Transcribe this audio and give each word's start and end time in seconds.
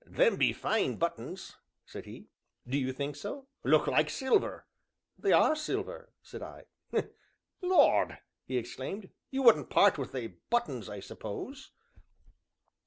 "Them 0.07 0.35
be 0.37 0.51
fine 0.51 0.95
buttons!" 0.95 1.57
said 1.85 2.05
he. 2.05 2.25
"Do 2.67 2.75
you 2.75 2.91
think 2.91 3.15
so?" 3.15 3.45
"Look 3.63 3.85
like 3.85 4.09
silver!" 4.09 4.65
"They 5.15 5.31
are 5.31 5.55
silver," 5.55 6.09
said 6.23 6.41
I. 6.41 6.65
"Lord!" 7.61 8.17
he 8.43 8.57
exclaimed, 8.57 9.11
"you 9.29 9.43
wouldn't 9.43 9.69
part 9.69 9.99
wi' 9.99 10.05
they 10.07 10.27
buttons, 10.49 10.89
I 10.89 11.01
suppose?" 11.01 11.69